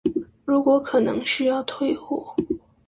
[0.45, 2.33] 如果可能需要退貨